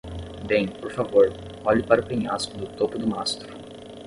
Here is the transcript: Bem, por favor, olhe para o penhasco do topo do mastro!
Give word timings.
Bem, 0.47 0.67
por 0.67 0.91
favor, 0.91 1.31
olhe 1.63 1.83
para 1.83 2.01
o 2.01 2.03
penhasco 2.07 2.57
do 2.57 2.65
topo 2.75 2.97
do 2.97 3.05
mastro! 3.05 3.47